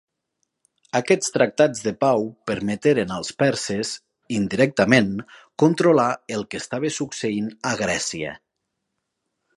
[0.99, 3.93] Aquests tractats de pau permeteren als perses,
[4.39, 5.13] indirectament,
[5.65, 8.37] controlar el que estava succeint a Grècia.